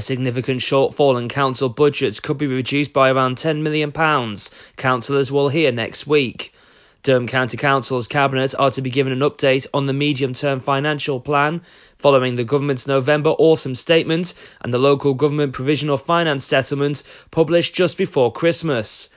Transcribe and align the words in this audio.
A 0.00 0.02
significant 0.02 0.62
shortfall 0.62 1.18
in 1.18 1.28
council 1.28 1.68
budgets 1.68 2.20
could 2.20 2.38
be 2.38 2.46
reduced 2.46 2.94
by 2.94 3.10
around 3.10 3.36
£10 3.36 3.60
million, 3.60 3.92
councillors 4.78 5.30
will 5.30 5.50
hear 5.50 5.70
next 5.72 6.06
week. 6.06 6.54
Durham 7.02 7.26
County 7.26 7.58
Council's 7.58 8.08
Cabinet 8.08 8.54
are 8.58 8.70
to 8.70 8.80
be 8.80 8.88
given 8.88 9.12
an 9.12 9.18
update 9.18 9.66
on 9.74 9.84
the 9.84 9.92
medium 9.92 10.32
term 10.32 10.60
financial 10.60 11.20
plan 11.20 11.60
following 11.98 12.36
the 12.36 12.44
government's 12.44 12.86
November 12.86 13.28
autumn 13.28 13.74
statement 13.74 14.32
and 14.62 14.72
the 14.72 14.78
local 14.78 15.12
government 15.12 15.52
provisional 15.52 15.98
finance 15.98 16.46
settlement 16.46 17.02
published 17.30 17.74
just 17.74 17.98
before 17.98 18.32
Christmas. 18.32 19.10